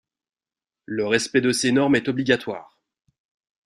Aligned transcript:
Le 0.85 1.05
respect 1.05 1.41
de 1.41 1.51
ces 1.51 1.71
normes 1.71 1.93
est 1.95 2.07
obligatoire. 2.07 2.79